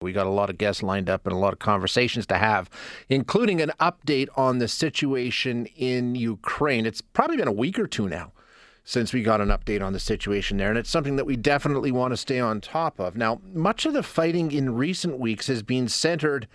We 0.00 0.12
got 0.12 0.28
a 0.28 0.30
lot 0.30 0.48
of 0.48 0.58
guests 0.58 0.80
lined 0.80 1.10
up 1.10 1.26
and 1.26 1.34
a 1.34 1.38
lot 1.38 1.52
of 1.52 1.58
conversations 1.58 2.24
to 2.26 2.38
have, 2.38 2.70
including 3.08 3.60
an 3.60 3.72
update 3.80 4.28
on 4.36 4.58
the 4.58 4.68
situation 4.68 5.66
in 5.74 6.14
Ukraine. 6.14 6.86
It's 6.86 7.00
probably 7.00 7.36
been 7.36 7.48
a 7.48 7.52
week 7.52 7.80
or 7.80 7.88
two 7.88 8.08
now 8.08 8.30
since 8.84 9.12
we 9.12 9.24
got 9.24 9.40
an 9.40 9.48
update 9.48 9.82
on 9.82 9.92
the 9.92 9.98
situation 9.98 10.56
there, 10.56 10.68
and 10.68 10.78
it's 10.78 10.88
something 10.88 11.16
that 11.16 11.26
we 11.26 11.36
definitely 11.36 11.90
want 11.90 12.12
to 12.12 12.16
stay 12.16 12.38
on 12.38 12.60
top 12.60 13.00
of. 13.00 13.16
Now, 13.16 13.40
much 13.52 13.86
of 13.86 13.92
the 13.92 14.04
fighting 14.04 14.52
in 14.52 14.76
recent 14.76 15.18
weeks 15.18 15.48
has 15.48 15.64
been 15.64 15.88
centered 15.88 16.46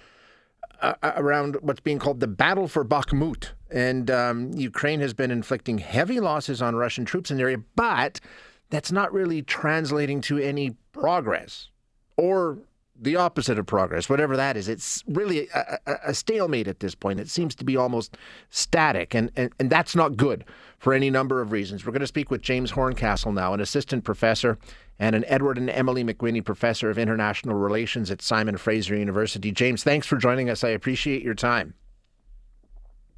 uh, 0.81 0.93
around 1.03 1.57
what's 1.59 1.81
being 1.81 1.99
called 1.99 2.21
the 2.21 2.27
battle 2.27 2.69
for 2.69 2.85
Bakhmut, 2.85 3.49
and 3.69 4.09
um, 4.09 4.53
Ukraine 4.53 5.01
has 5.01 5.13
been 5.13 5.31
inflicting 5.31 5.79
heavy 5.79 6.21
losses 6.21 6.61
on 6.61 6.77
Russian 6.77 7.03
troops 7.03 7.29
in 7.29 7.37
the 7.37 7.43
area, 7.43 7.59
but 7.75 8.21
that's 8.69 8.91
not 8.91 9.11
really 9.11 9.41
translating 9.41 10.21
to 10.21 10.37
any 10.37 10.77
progress 10.93 11.67
or 12.15 12.59
the 12.99 13.15
opposite 13.15 13.57
of 13.57 13.65
progress, 13.65 14.07
whatever 14.07 14.37
that 14.37 14.55
is. 14.55 14.67
It's 14.67 15.03
really 15.07 15.49
a, 15.53 15.79
a, 15.85 15.93
a, 16.07 16.13
stalemate 16.13 16.67
at 16.67 16.79
this 16.79 16.95
point. 16.95 17.19
It 17.19 17.29
seems 17.29 17.55
to 17.55 17.63
be 17.63 17.75
almost 17.75 18.17
static, 18.49 19.13
and, 19.13 19.31
and, 19.35 19.51
and 19.59 19.69
that's 19.69 19.95
not 19.95 20.15
good 20.15 20.45
for 20.77 20.93
any 20.93 21.09
number 21.09 21.41
of 21.41 21.51
reasons. 21.51 21.85
We're 21.85 21.91
going 21.91 22.01
to 22.01 22.07
speak 22.07 22.29
with 22.29 22.41
James 22.41 22.71
Horncastle 22.71 23.31
now, 23.31 23.53
an 23.53 23.59
assistant 23.59 24.03
professor 24.03 24.57
and 24.99 25.15
an 25.15 25.25
Edward 25.27 25.57
and 25.57 25.69
Emily 25.69 26.03
McWhinney 26.03 26.45
Professor 26.45 26.89
of 26.89 26.97
International 26.97 27.55
Relations 27.55 28.11
at 28.11 28.21
Simon 28.21 28.57
Fraser 28.57 28.95
University. 28.95 29.51
James, 29.51 29.83
thanks 29.83 30.05
for 30.05 30.17
joining 30.17 30.49
us. 30.49 30.63
I 30.63 30.69
appreciate 30.69 31.23
your 31.23 31.33
time. 31.33 31.73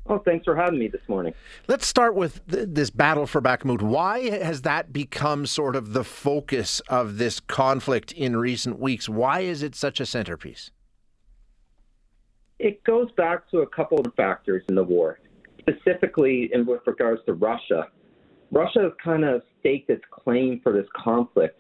Oh, 0.07 0.19
thanks 0.19 0.45
for 0.45 0.55
having 0.55 0.77
me 0.77 0.87
this 0.87 1.01
morning. 1.07 1.33
Let's 1.67 1.87
start 1.87 2.13
with 2.13 2.45
th- 2.47 2.67
this 2.69 2.91
battle 2.91 3.25
for 3.25 3.41
Bakhmut. 3.41 3.81
Why 3.81 4.29
has 4.29 4.61
that 4.61 4.93
become 4.93 5.47
sort 5.47 5.75
of 5.75 5.93
the 5.93 6.03
focus 6.03 6.79
of 6.81 7.17
this 7.17 7.39
conflict 7.39 8.11
in 8.11 8.37
recent 8.37 8.79
weeks? 8.79 9.09
Why 9.09 9.39
is 9.39 9.63
it 9.63 9.73
such 9.73 9.99
a 9.99 10.05
centerpiece? 10.05 10.69
It 12.59 12.83
goes 12.83 13.11
back 13.17 13.49
to 13.49 13.59
a 13.59 13.67
couple 13.67 13.99
of 13.99 14.13
factors 14.13 14.63
in 14.69 14.75
the 14.75 14.83
war, 14.83 15.19
specifically 15.59 16.51
in 16.53 16.67
with 16.67 16.81
regards 16.85 17.21
to 17.25 17.33
Russia. 17.33 17.87
Russia 18.51 18.83
has 18.83 18.91
kind 19.03 19.25
of 19.25 19.41
staked 19.59 19.89
its 19.89 20.03
claim 20.11 20.61
for 20.61 20.71
this 20.71 20.87
conflict 20.95 21.59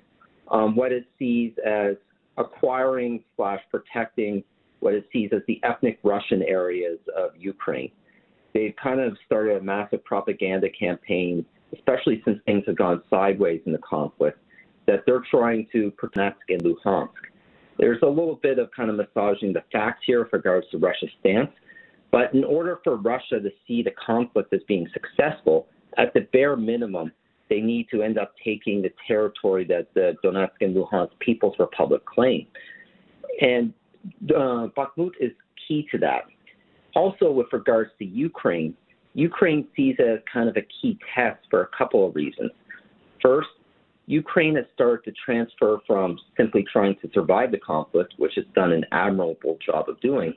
on 0.49 0.75
what 0.75 0.91
it 0.91 1.05
sees 1.17 1.51
as 1.65 1.95
acquiring 2.37 3.23
slash 3.35 3.61
protecting 3.71 4.43
what 4.81 4.93
it 4.93 5.07
sees 5.11 5.31
as 5.33 5.41
the 5.47 5.59
ethnic 5.63 5.97
Russian 6.03 6.43
areas 6.43 6.99
of 7.17 7.31
Ukraine 7.37 7.91
they've 8.55 8.73
kind 8.81 9.01
of 9.01 9.15
started 9.25 9.57
a 9.57 9.61
massive 9.61 10.03
propaganda 10.03 10.69
campaign, 10.69 11.45
especially 11.73 12.23
since 12.25 12.39
things 12.45 12.63
have 12.65 12.77
gone 12.77 13.03
sideways 13.09 13.61
in 13.65 13.73
the 13.73 13.77
conflict, 13.79 14.39
that 14.87 15.03
they're 15.05 15.23
trying 15.29 15.67
to 15.73 15.91
protect 15.91 16.41
in 16.49 16.59
Luhansk. 16.61 17.09
There's 17.77 18.01
a 18.01 18.07
little 18.07 18.39
bit 18.41 18.57
of 18.57 18.69
kind 18.71 18.89
of 18.89 18.95
massaging 18.95 19.51
the 19.51 19.63
facts 19.71 20.03
here 20.07 20.23
with 20.23 20.31
regards 20.31 20.67
to 20.71 20.77
Russia's 20.77 21.09
stance, 21.19 21.51
but 22.11 22.33
in 22.33 22.45
order 22.45 22.79
for 22.83 22.95
Russia 22.95 23.41
to 23.41 23.49
see 23.67 23.83
the 23.83 23.91
conflict 23.91 24.53
as 24.53 24.61
being 24.67 24.87
successful, 24.93 25.67
at 25.97 26.13
the 26.13 26.21
bare 26.31 26.55
minimum, 26.55 27.11
they 27.49 27.59
need 27.59 27.87
to 27.91 28.01
end 28.01 28.17
up 28.17 28.33
taking 28.43 28.81
the 28.81 28.91
territory 29.05 29.65
that 29.65 29.93
the 29.93 30.15
Donetsk 30.23 30.61
and 30.61 30.73
Luhansk 30.73 31.11
People's 31.19 31.55
Republic 31.59 32.05
claim. 32.05 32.47
And 33.41 33.73
uh, 34.29 34.67
Bakhmut 34.77 35.11
is 35.19 35.31
key 35.67 35.87
to 35.91 35.97
that. 35.97 36.23
Also, 36.95 37.29
with 37.31 37.47
regards 37.51 37.91
to 37.99 38.05
Ukraine, 38.05 38.73
Ukraine 39.13 39.67
sees 39.75 39.95
it 39.99 40.07
as 40.07 40.19
kind 40.31 40.49
of 40.49 40.57
a 40.57 40.65
key 40.81 40.97
test 41.13 41.39
for 41.49 41.63
a 41.63 41.67
couple 41.77 42.07
of 42.07 42.15
reasons. 42.15 42.51
First, 43.21 43.49
Ukraine 44.07 44.55
has 44.55 44.65
started 44.73 45.03
to 45.05 45.13
transfer 45.25 45.79
from 45.87 46.17
simply 46.37 46.63
trying 46.71 46.95
to 47.01 47.09
survive 47.13 47.51
the 47.51 47.57
conflict, 47.57 48.13
which 48.17 48.37
it's 48.37 48.51
done 48.53 48.71
an 48.71 48.85
admirable 48.91 49.57
job 49.65 49.89
of 49.89 49.99
doing, 49.99 50.33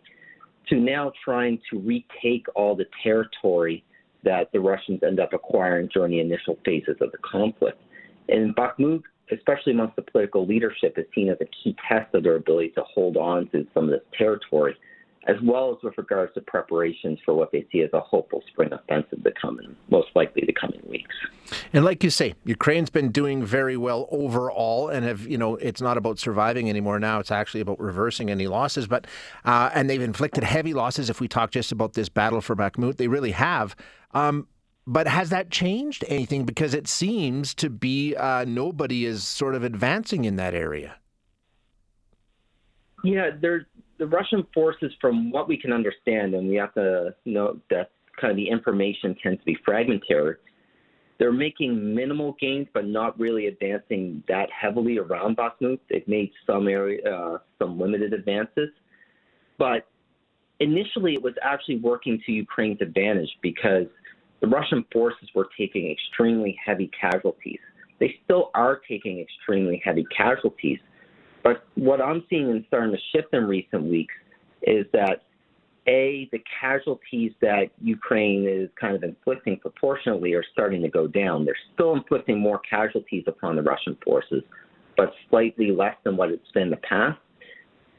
to 0.68 0.76
now 0.76 1.12
trying 1.24 1.60
to 1.70 1.78
retake 1.78 2.46
all 2.54 2.74
the 2.74 2.86
territory 3.02 3.84
that 4.24 4.50
the 4.52 4.60
Russians 4.60 5.00
end 5.02 5.20
up 5.20 5.32
acquiring 5.32 5.88
during 5.92 6.12
the 6.12 6.20
initial 6.20 6.58
phases 6.64 6.96
of 7.00 7.12
the 7.12 7.18
conflict. 7.18 7.80
And 8.28 8.54
Bakhmut, 8.56 9.02
especially 9.32 9.72
amongst 9.72 9.96
the 9.96 10.02
political 10.02 10.46
leadership, 10.46 10.94
is 10.96 11.04
seen 11.14 11.28
as 11.28 11.38
a 11.40 11.46
key 11.62 11.76
test 11.88 12.14
of 12.14 12.22
their 12.22 12.36
ability 12.36 12.70
to 12.70 12.82
hold 12.82 13.16
on 13.16 13.48
to 13.50 13.66
some 13.74 13.84
of 13.84 13.90
this 13.90 14.02
territory 14.16 14.76
as 15.26 15.36
well 15.42 15.70
as 15.70 15.82
with 15.82 15.98
regards 15.98 16.32
to 16.34 16.40
preparations 16.40 17.18
for 17.24 17.34
what 17.34 17.52
they 17.52 17.66
see 17.70 17.80
as 17.80 17.90
a 17.92 18.00
hopeful 18.00 18.42
spring 18.48 18.72
offensive 18.72 19.22
to 19.22 19.32
come 19.40 19.58
in, 19.60 19.76
most 19.90 20.08
likely 20.14 20.44
the 20.46 20.52
coming 20.52 20.80
weeks. 20.88 21.14
And 21.72 21.84
like 21.84 22.04
you 22.04 22.10
say, 22.10 22.34
Ukraine's 22.44 22.90
been 22.90 23.10
doing 23.10 23.44
very 23.44 23.76
well 23.76 24.08
overall, 24.10 24.88
and 24.88 25.04
have 25.04 25.26
you 25.26 25.38
know 25.38 25.56
it's 25.56 25.80
not 25.80 25.96
about 25.96 26.18
surviving 26.18 26.70
anymore 26.70 26.98
now; 26.98 27.18
it's 27.18 27.30
actually 27.30 27.60
about 27.60 27.80
reversing 27.80 28.30
any 28.30 28.46
losses. 28.46 28.86
But 28.86 29.06
uh, 29.44 29.70
and 29.74 29.90
they've 29.90 30.00
inflicted 30.00 30.44
heavy 30.44 30.74
losses. 30.74 31.10
If 31.10 31.20
we 31.20 31.28
talk 31.28 31.50
just 31.50 31.72
about 31.72 31.94
this 31.94 32.08
battle 32.08 32.40
for 32.40 32.54
Bakhmut, 32.54 32.96
they 32.96 33.08
really 33.08 33.32
have. 33.32 33.74
Um, 34.12 34.46
but 34.86 35.06
has 35.06 35.28
that 35.30 35.50
changed 35.50 36.04
anything? 36.08 36.44
Because 36.44 36.72
it 36.72 36.88
seems 36.88 37.54
to 37.56 37.68
be 37.68 38.16
uh, 38.16 38.44
nobody 38.46 39.04
is 39.04 39.22
sort 39.22 39.54
of 39.54 39.62
advancing 39.62 40.24
in 40.24 40.36
that 40.36 40.54
area. 40.54 40.96
Yeah, 43.04 43.30
there 43.38 43.66
the 43.98 44.06
Russian 44.06 44.46
forces, 44.54 44.92
from 45.00 45.30
what 45.30 45.48
we 45.48 45.56
can 45.56 45.72
understand, 45.72 46.34
and 46.34 46.48
we 46.48 46.56
have 46.56 46.74
to 46.74 47.14
note 47.24 47.60
that 47.70 47.90
kind 48.20 48.30
of 48.30 48.36
the 48.36 48.48
information 48.48 49.16
tends 49.22 49.40
to 49.40 49.44
be 49.44 49.56
fragmentary. 49.64 50.36
They're 51.18 51.32
making 51.32 51.94
minimal 51.94 52.36
gains, 52.40 52.68
but 52.72 52.86
not 52.86 53.18
really 53.18 53.46
advancing 53.46 54.22
that 54.28 54.48
heavily 54.50 54.98
around 54.98 55.36
Bakhmut. 55.36 55.80
They've 55.90 56.06
made 56.06 56.30
some 56.46 56.68
area, 56.68 57.00
uh, 57.10 57.38
some 57.58 57.78
limited 57.78 58.12
advances, 58.12 58.68
but 59.58 59.88
initially 60.60 61.14
it 61.14 61.22
was 61.22 61.34
actually 61.42 61.78
working 61.78 62.20
to 62.26 62.32
Ukraine's 62.32 62.80
advantage 62.80 63.30
because 63.42 63.86
the 64.40 64.46
Russian 64.46 64.84
forces 64.92 65.28
were 65.34 65.48
taking 65.58 65.90
extremely 65.90 66.56
heavy 66.64 66.88
casualties. 67.00 67.58
They 67.98 68.14
still 68.24 68.50
are 68.54 68.80
taking 68.88 69.18
extremely 69.18 69.82
heavy 69.84 70.06
casualties, 70.16 70.78
but 71.42 71.64
what 71.74 72.00
I'm 72.00 72.24
seeing 72.28 72.50
and 72.50 72.64
starting 72.68 72.92
to 72.92 72.98
shift 73.12 73.32
in 73.32 73.46
recent 73.46 73.84
weeks 73.84 74.14
is 74.62 74.86
that 74.92 75.22
a 75.86 76.28
the 76.32 76.42
casualties 76.60 77.32
that 77.40 77.70
Ukraine 77.80 78.46
is 78.46 78.68
kind 78.78 78.94
of 78.94 79.02
inflicting 79.02 79.58
proportionately 79.58 80.34
are 80.34 80.44
starting 80.52 80.82
to 80.82 80.88
go 80.88 81.06
down. 81.06 81.44
They're 81.44 81.56
still 81.74 81.94
inflicting 81.94 82.38
more 82.38 82.60
casualties 82.68 83.24
upon 83.26 83.56
the 83.56 83.62
Russian 83.62 83.96
forces, 84.04 84.42
but 84.96 85.12
slightly 85.30 85.70
less 85.70 85.94
than 86.04 86.16
what 86.16 86.30
it's 86.30 86.50
been 86.52 86.64
in 86.64 86.70
the 86.70 86.76
past. 86.78 87.18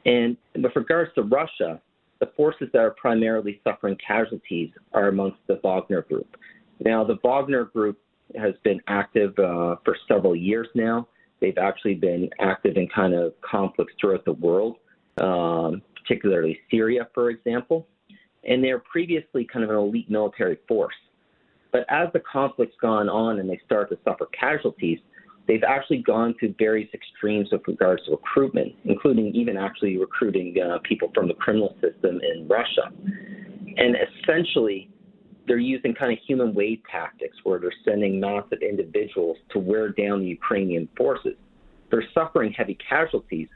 And 0.06 0.38
with 0.56 0.76
regards 0.76 1.12
to 1.16 1.24
Russia, 1.24 1.82
the 2.20 2.28
forces 2.38 2.68
that 2.74 2.80
are 2.80 2.92
primarily 2.92 3.60
suffering 3.64 3.98
casualties 4.06 4.70
are 4.94 5.08
amongst 5.08 5.40
the 5.48 5.60
Wagner 5.64 6.02
Group. 6.04 6.38
Now, 6.80 7.04
the 7.04 7.18
Wagner 7.24 7.66
Group 7.66 7.98
has 8.38 8.54
been 8.64 8.80
active 8.88 9.38
uh, 9.40 9.78
for 9.84 9.98
several 10.08 10.36
years 10.36 10.68
now. 10.76 11.08
They've 11.42 11.58
actually 11.58 11.96
been 11.96 12.30
active 12.40 12.76
in 12.76 12.88
kind 12.94 13.14
of 13.14 13.34
conflicts 13.42 13.94
throughout 14.00 14.26
the 14.26 14.34
world, 14.34 14.78
um, 15.22 15.82
particularly 16.02 16.60
Syria, 16.70 17.08
for 17.14 17.30
example. 17.30 17.88
And 18.44 18.64
they're 18.64 18.80
previously 18.80 19.46
kind 19.52 19.64
of 19.64 19.70
an 19.70 19.78
elite 19.78 20.10
military 20.10 20.58
force. 20.68 20.96
But 21.72 21.86
as 21.90 22.10
the 22.14 22.22
conflict's 22.32 22.76
gone 22.82 23.10
on 23.10 23.40
and 23.40 23.50
they 23.50 23.60
start 23.66 23.90
to 23.90 23.98
suffer 24.04 24.28
casualties, 24.28 25.00
they've 25.48 25.64
actually 25.64 26.00
gone 26.00 26.36
to 26.40 26.54
various 26.58 26.90
extremes 26.94 27.50
with 27.52 27.62
regards 27.68 28.04
to 28.06 28.12
recruitment, 28.12 28.74
including 28.86 29.34
even 29.36 29.58
actually 29.58 29.98
recruiting 29.98 30.56
uh, 30.62 30.80
people 30.84 31.12
from 31.14 31.28
the 31.28 31.34
criminal 31.36 31.76
system 31.82 32.20
in 32.34 32.48
Russia. 32.48 32.92
And 33.78 33.96
essentially, 33.96 34.90
they're 35.50 35.58
using 35.58 35.96
kind 35.96 36.14
of 36.14 36.20
human 36.28 36.54
wave 36.54 36.80
tactics 36.90 37.36
where 37.44 37.60
they're 37.60 37.74
sending 37.84 38.20
massive 38.20 38.60
individuals 38.62 39.36
to 39.50 39.58
wear 39.58 39.90
down 39.90 40.20
the 40.22 40.28
Ukrainian 40.28 40.88
forces. 40.96 41.36
They're 41.90 42.08
suffering 42.14 42.54
heavy 42.54 42.78
casualties, 42.88 43.48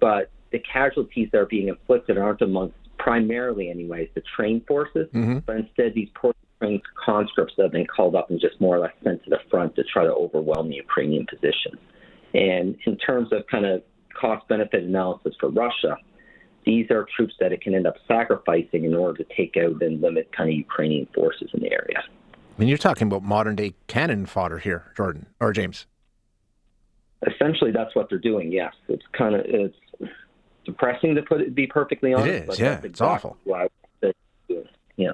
but 0.00 0.30
the 0.52 0.58
casualties 0.60 1.28
that 1.32 1.38
are 1.38 1.46
being 1.46 1.68
inflicted 1.68 2.16
aren't 2.16 2.40
amongst 2.40 2.76
primarily, 2.98 3.68
anyways, 3.68 4.08
the 4.14 4.22
trained 4.34 4.66
forces, 4.66 5.06
mm-hmm. 5.14 5.40
but 5.46 5.56
instead 5.56 5.92
these 5.94 6.08
poor 6.14 6.32
trained 6.60 6.80
conscripts 7.04 7.52
that 7.58 7.64
have 7.64 7.72
been 7.72 7.86
called 7.86 8.16
up 8.16 8.30
and 8.30 8.40
just 8.40 8.58
more 8.58 8.76
or 8.76 8.80
less 8.80 8.94
sent 9.04 9.22
to 9.24 9.30
the 9.30 9.38
front 9.50 9.76
to 9.76 9.84
try 9.84 10.04
to 10.04 10.12
overwhelm 10.12 10.70
the 10.70 10.76
Ukrainian 10.76 11.26
position. 11.26 11.78
And 12.32 12.74
in 12.86 12.96
terms 12.96 13.28
of 13.32 13.46
kind 13.50 13.66
of 13.66 13.82
cost 14.18 14.48
benefit 14.48 14.82
analysis 14.82 15.34
for 15.38 15.50
Russia, 15.50 15.98
these 16.64 16.90
are 16.90 17.06
troops 17.16 17.34
that 17.40 17.52
it 17.52 17.60
can 17.60 17.74
end 17.74 17.86
up 17.86 17.96
sacrificing 18.06 18.84
in 18.84 18.94
order 18.94 19.22
to 19.22 19.34
take 19.34 19.56
out 19.56 19.80
and 19.82 20.00
limit 20.00 20.30
kind 20.36 20.50
of 20.50 20.56
Ukrainian 20.56 21.06
forces 21.14 21.50
in 21.54 21.60
the 21.60 21.72
area. 21.72 22.02
I 22.34 22.60
mean, 22.60 22.68
you're 22.68 22.78
talking 22.78 23.06
about 23.06 23.22
modern 23.22 23.56
day 23.56 23.74
cannon 23.86 24.26
fodder 24.26 24.58
here, 24.58 24.92
Jordan 24.96 25.26
or 25.40 25.52
James. 25.52 25.86
Essentially, 27.26 27.70
that's 27.70 27.94
what 27.94 28.08
they're 28.08 28.18
doing. 28.18 28.52
Yes, 28.52 28.74
it's 28.88 29.04
kind 29.12 29.34
of 29.34 29.42
it's 29.44 29.76
depressing 30.64 31.14
to 31.14 31.22
put 31.22 31.40
it, 31.40 31.54
be 31.54 31.66
perfectly 31.66 32.12
honest. 32.12 32.28
It 32.28 32.48
is. 32.50 32.60
Yeah, 32.60 32.80
it's 32.82 33.00
awful. 33.00 33.36
Yeah. 34.96 35.12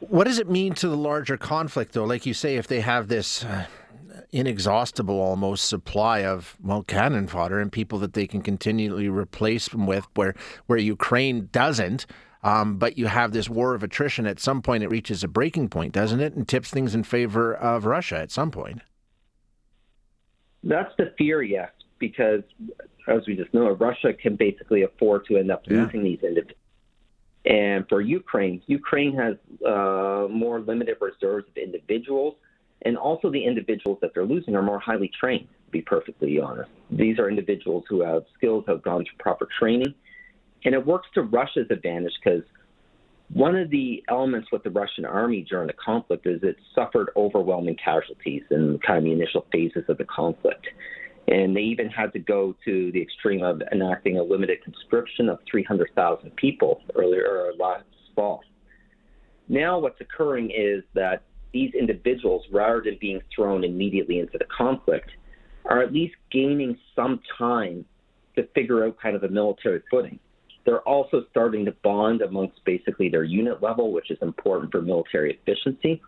What 0.00 0.24
does 0.24 0.38
it 0.38 0.50
mean 0.50 0.74
to 0.74 0.88
the 0.88 0.96
larger 0.96 1.36
conflict, 1.36 1.92
though? 1.92 2.04
Like 2.04 2.26
you 2.26 2.34
say, 2.34 2.56
if 2.56 2.66
they 2.66 2.80
have 2.80 3.08
this 3.08 3.44
uh, 3.44 3.66
inexhaustible 4.34 5.20
almost 5.20 5.66
supply 5.66 6.24
of 6.24 6.56
well 6.62 6.82
cannon 6.82 7.28
fodder 7.28 7.60
and 7.60 7.70
people 7.70 7.98
that 8.00 8.14
they 8.14 8.26
can 8.26 8.42
continually 8.42 9.08
replace 9.08 9.68
them 9.68 9.86
with, 9.86 10.06
where 10.14 10.34
where 10.66 10.78
Ukraine 10.78 11.48
doesn't. 11.52 12.06
Um, 12.42 12.76
but 12.76 12.98
you 12.98 13.06
have 13.06 13.32
this 13.32 13.48
war 13.48 13.74
of 13.74 13.82
attrition. 13.82 14.26
At 14.26 14.38
some 14.38 14.60
point, 14.60 14.84
it 14.84 14.88
reaches 14.88 15.24
a 15.24 15.28
breaking 15.28 15.70
point, 15.70 15.94
doesn't 15.94 16.20
it, 16.20 16.34
and 16.34 16.46
tips 16.46 16.70
things 16.70 16.94
in 16.94 17.02
favor 17.02 17.54
of 17.54 17.86
Russia 17.86 18.18
at 18.18 18.30
some 18.30 18.50
point. 18.50 18.82
That's 20.62 20.92
the 20.98 21.14
fear, 21.16 21.42
yes, 21.42 21.70
because 21.98 22.42
as 23.06 23.22
we 23.26 23.34
just 23.34 23.54
know, 23.54 23.70
Russia 23.70 24.12
can 24.12 24.36
basically 24.36 24.82
afford 24.82 25.26
to 25.26 25.38
end 25.38 25.50
up 25.50 25.66
losing 25.66 26.00
yeah. 26.04 26.10
these 26.10 26.22
individuals. 26.22 26.60
And 27.46 27.86
for 27.88 28.00
Ukraine, 28.00 28.62
Ukraine 28.66 29.14
has 29.16 29.36
uh, 29.66 30.26
more 30.30 30.60
limited 30.60 30.96
reserves 31.00 31.46
of 31.48 31.56
individuals, 31.56 32.36
and 32.82 32.96
also 32.96 33.30
the 33.30 33.44
individuals 33.44 33.98
that 34.02 34.12
they're 34.14 34.26
losing 34.26 34.54
are 34.56 34.62
more 34.62 34.78
highly 34.78 35.10
trained. 35.18 35.48
To 35.66 35.70
be 35.70 35.82
perfectly 35.82 36.38
honest, 36.38 36.70
these 36.90 37.18
are 37.18 37.28
individuals 37.28 37.84
who 37.88 38.02
have 38.02 38.24
skills, 38.36 38.64
have 38.68 38.82
gone 38.82 39.04
through 39.04 39.18
proper 39.18 39.48
training, 39.58 39.94
and 40.64 40.74
it 40.74 40.86
works 40.86 41.08
to 41.14 41.22
Russia's 41.22 41.66
advantage 41.70 42.12
because 42.22 42.42
one 43.32 43.56
of 43.56 43.70
the 43.70 44.04
elements 44.08 44.48
with 44.52 44.62
the 44.62 44.70
Russian 44.70 45.04
army 45.04 45.46
during 45.48 45.66
the 45.66 45.74
conflict 45.74 46.26
is 46.26 46.42
it 46.42 46.56
suffered 46.74 47.10
overwhelming 47.16 47.76
casualties 47.82 48.42
in 48.50 48.78
kind 48.86 48.98
of 48.98 49.04
the 49.04 49.12
initial 49.12 49.46
phases 49.50 49.84
of 49.88 49.98
the 49.98 50.04
conflict. 50.04 50.66
And 51.26 51.56
they 51.56 51.62
even 51.62 51.88
had 51.88 52.12
to 52.12 52.18
go 52.18 52.54
to 52.66 52.92
the 52.92 53.00
extreme 53.00 53.42
of 53.42 53.62
enacting 53.72 54.18
a 54.18 54.22
limited 54.22 54.62
conscription 54.62 55.30
of 55.30 55.38
300,000 55.50 56.36
people 56.36 56.82
earlier 56.94 57.52
last 57.58 57.84
fall. 58.14 58.42
Now, 59.48 59.78
what's 59.78 60.00
occurring 60.00 60.50
is 60.50 60.82
that 60.92 61.22
these 61.54 61.72
individuals, 61.72 62.42
rather 62.52 62.82
than 62.84 62.98
being 63.00 63.20
thrown 63.34 63.64
immediately 63.64 64.18
into 64.18 64.36
the 64.36 64.44
conflict, 64.46 65.08
are 65.64 65.80
at 65.80 65.92
least 65.92 66.14
gaining 66.30 66.76
some 66.94 67.20
time 67.38 67.86
to 68.36 68.46
figure 68.54 68.84
out 68.84 69.00
kind 69.00 69.16
of 69.16 69.22
a 69.22 69.28
military 69.28 69.80
footing. 69.90 70.18
They're 70.66 70.82
also 70.82 71.24
starting 71.30 71.64
to 71.66 71.72
bond 71.82 72.20
amongst 72.20 72.62
basically 72.64 73.08
their 73.08 73.24
unit 73.24 73.62
level, 73.62 73.92
which 73.92 74.10
is 74.10 74.18
important 74.20 74.72
for 74.72 74.82
military 74.82 75.38
efficiency. 75.40 76.02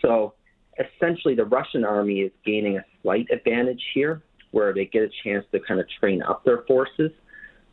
So 0.00 0.34
essentially, 0.78 1.34
the 1.34 1.44
Russian 1.44 1.84
army 1.84 2.20
is 2.20 2.32
gaining 2.46 2.78
a 2.78 2.84
slight 3.02 3.26
advantage 3.32 3.82
here, 3.94 4.22
where 4.52 4.72
they 4.72 4.86
get 4.86 5.02
a 5.02 5.10
chance 5.24 5.44
to 5.52 5.58
kind 5.60 5.80
of 5.80 5.86
train 6.00 6.22
up 6.22 6.44
their 6.44 6.62
forces, 6.68 7.10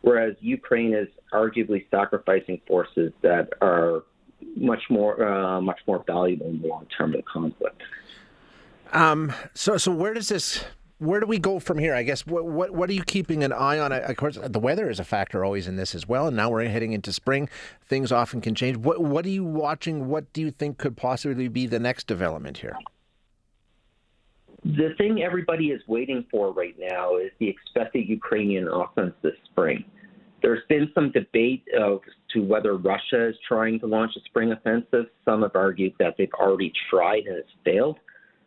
whereas 0.02 0.36
Ukraine 0.42 0.94
is 0.94 1.08
arguably 1.32 1.86
sacrificing 1.92 2.60
forces 2.68 3.14
that 3.22 3.50
are 3.62 4.04
much 4.56 4.84
more 4.90 5.24
uh, 5.26 5.62
much 5.62 5.80
more 5.88 6.04
valuable 6.06 6.48
in 6.48 6.62
the 6.62 6.68
long 6.68 6.86
term 6.98 7.14
of 7.14 7.18
the 7.18 7.24
conflict. 7.24 7.82
Um, 8.94 9.34
so, 9.54 9.78
so 9.78 9.92
where 9.92 10.14
does 10.14 10.30
this 10.30 10.64
where 11.00 11.20
do 11.20 11.26
we 11.26 11.40
go 11.40 11.60
from 11.60 11.78
here? 11.78 11.94
I 11.94 12.04
guess 12.04 12.26
what 12.26 12.46
what 12.46 12.72
what 12.72 12.90
are 12.90 12.94
you 12.94 13.04
keeping 13.04 13.44
an 13.44 13.52
eye 13.52 13.80
on? 13.80 13.92
Of 13.92 14.16
course, 14.16 14.38
the 14.42 14.60
weather 14.60 14.90
is 14.90 15.00
a 15.00 15.04
factor 15.04 15.44
always 15.44 15.68
in 15.68 15.76
this 15.76 15.94
as 15.94 16.08
well. 16.08 16.28
And 16.28 16.38
now 16.38 16.50
we're 16.50 16.68
heading 16.68 16.94
into 16.94 17.12
spring; 17.12 17.50
things 17.84 18.12
often 18.12 18.42
can 18.42 18.56
change. 18.56 18.78
What 18.78 19.02
what 19.02 19.26
are 19.26 19.30
you 19.30 19.44
watching? 19.44 20.08
What 20.08 20.32
do 20.34 20.42
you 20.42 20.52
think 20.52 20.78
could 20.78 20.96
possibly 20.96 21.48
be 21.48 21.68
the 21.68 21.80
next 21.80 22.08
development 22.08 22.60
here? 22.60 22.78
The 24.64 24.96
thing 24.98 25.22
everybody 25.22 25.68
is 25.68 25.82
waiting 25.88 26.26
for 26.32 26.52
right 26.52 26.76
now 26.80 27.18
is 27.18 27.32
the 27.40 27.50
expected 27.50 28.10
Ukrainian 28.10 28.68
offense 28.68 29.14
this 29.22 29.36
spring. 29.46 29.84
There's 30.46 30.62
been 30.70 30.92
some 30.94 31.12
debate 31.12 31.64
as 31.76 31.98
to 32.34 32.44
whether 32.44 32.78
Russia 32.78 33.30
is 33.30 33.36
trying 33.48 33.80
to 33.80 33.88
launch 33.88 34.12
a 34.16 34.20
spring 34.26 34.52
offensive. 34.52 35.08
Some 35.26 35.42
have 35.42 35.56
argued 35.56 35.94
that 35.98 36.14
they've 36.20 36.32
already 36.40 36.72
tried 36.88 37.24
and 37.24 37.36
it's 37.36 37.50
failed. 37.64 37.98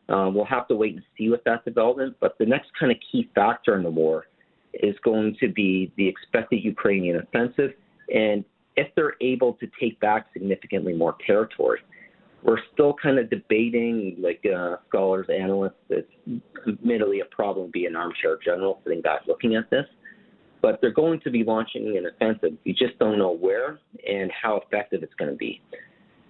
Uh, 0.09 0.31
we'll 0.33 0.45
have 0.45 0.69
to 0.69 0.77
wait 0.77 0.95
and 0.95 1.03
see 1.19 1.29
with 1.29 1.43
that 1.43 1.65
development. 1.65 2.15
But 2.21 2.39
the 2.39 2.47
next 2.47 2.71
kind 2.79 2.93
of 2.93 2.99
key 3.11 3.29
factor 3.35 3.75
in 3.75 3.83
the 3.83 3.91
war 3.91 4.27
is 4.75 4.95
going 5.03 5.39
to 5.41 5.49
be 5.49 5.93
the 5.97 6.07
expected 6.07 6.63
Ukrainian 6.63 7.17
offensive 7.17 7.73
and 8.15 8.45
if 8.77 8.87
they're 8.95 9.17
able 9.21 9.55
to 9.55 9.67
take 9.81 9.99
back 9.99 10.29
significantly 10.33 10.93
more 10.93 11.17
territory. 11.27 11.81
We're 12.45 12.61
still 12.75 12.95
kind 12.95 13.19
of 13.19 13.29
debating, 13.29 14.15
like 14.21 14.47
uh, 14.47 14.77
scholars, 14.89 15.27
analysts, 15.29 15.73
it's 15.89 16.09
admittedly 16.69 17.19
a 17.19 17.25
problem 17.25 17.73
be 17.73 17.87
an 17.87 17.97
armchair 17.97 18.39
general 18.45 18.81
sitting 18.85 19.03
back 19.03 19.23
looking 19.27 19.57
at 19.57 19.69
this. 19.71 19.87
But 20.61 20.81
they're 20.81 20.93
going 20.93 21.21
to 21.21 21.31
be 21.31 21.45
launching 21.45 21.97
an 21.97 22.07
offensive. 22.07 22.59
You 22.65 22.75
just 22.75 22.99
don't 22.99 23.19
know 23.19 23.31
where 23.31 23.79
and 24.09 24.31
how 24.31 24.57
effective 24.57 25.03
it's 25.03 25.15
going 25.15 25.31
to 25.31 25.37
be 25.37 25.61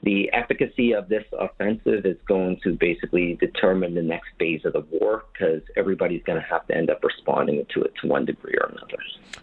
the 0.03 0.31
efficacy 0.33 0.93
of 0.93 1.09
this 1.09 1.25
offensive 1.39 2.07
is 2.07 2.17
going 2.27 2.59
to 2.63 2.77
basically 2.77 3.37
determine 3.41 3.95
the 3.95 4.03
next 4.03 4.29
phase 4.39 4.61
of 4.65 4.73
the 4.73 4.85
war 4.91 5.25
because 5.33 5.63
everybody's 5.77 6.23
going 6.25 6.41
to 6.41 6.47
have 6.47 6.67
to 6.69 6.77
end 6.77 6.91
up 6.91 7.03
responding 7.03 7.65
to 7.75 7.83
it 7.83 7.93
to 8.01 8.07
one 8.07 8.25
degree 8.25 8.55
or 8.61 8.69
another. 8.69 8.99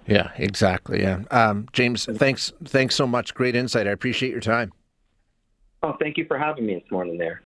Yeah, 0.08 0.32
exactly. 0.38 1.02
Yeah, 1.02 1.24
um, 1.32 1.68
James, 1.74 2.06
thanks, 2.06 2.54
thanks 2.64 2.96
so 2.96 3.06
much. 3.06 3.34
Great 3.34 3.56
insight. 3.56 3.88
I 3.88 3.92
appreciate 3.92 4.32
your 4.32 4.42
time. 4.42 4.72
Oh, 5.84 5.96
thank 6.00 6.18
you 6.18 6.26
for 6.26 6.38
having 6.38 6.66
me 6.66 6.76
this 6.76 6.92
morning. 6.92 7.18
There. 7.18 7.42